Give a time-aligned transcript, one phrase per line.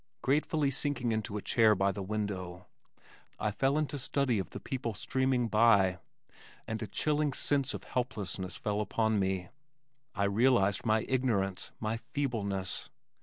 [0.23, 2.65] Gratefully sinking into a chair by the window,
[3.37, 5.99] I fell into study of the people streaming by,
[6.67, 9.49] and a chilling sense of helplessness fell upon me.
[10.15, 12.89] I realized my ignorance, my feebleness.